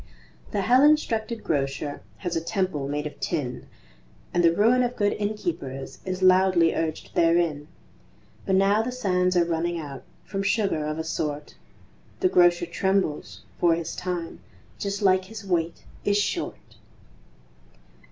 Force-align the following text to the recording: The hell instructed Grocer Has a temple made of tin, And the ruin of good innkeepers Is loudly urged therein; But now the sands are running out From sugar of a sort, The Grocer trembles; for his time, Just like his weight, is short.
The 0.49 0.61
hell 0.61 0.83
instructed 0.83 1.43
Grocer 1.43 2.01
Has 2.17 2.35
a 2.35 2.41
temple 2.41 2.87
made 2.87 3.05
of 3.05 3.19
tin, 3.19 3.67
And 4.33 4.43
the 4.43 4.51
ruin 4.51 4.81
of 4.81 4.95
good 4.95 5.13
innkeepers 5.13 5.99
Is 6.05 6.23
loudly 6.23 6.73
urged 6.73 7.13
therein; 7.13 7.67
But 8.47 8.55
now 8.55 8.81
the 8.81 8.91
sands 8.91 9.37
are 9.37 9.45
running 9.45 9.77
out 9.77 10.01
From 10.25 10.41
sugar 10.41 10.87
of 10.87 10.97
a 10.97 11.03
sort, 11.03 11.53
The 12.19 12.29
Grocer 12.29 12.65
trembles; 12.65 13.41
for 13.59 13.75
his 13.75 13.95
time, 13.95 14.39
Just 14.79 15.03
like 15.03 15.25
his 15.25 15.45
weight, 15.45 15.83
is 16.03 16.17
short. 16.17 16.77